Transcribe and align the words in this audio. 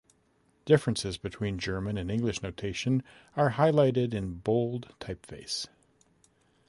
Differences 0.65 1.19
between 1.19 1.59
German 1.59 1.95
and 1.95 2.09
English 2.09 2.41
notation 2.41 3.03
are 3.37 3.51
highlighted 3.51 4.15
in 4.15 4.31
bold 4.39 4.95
typeface. 4.99 5.67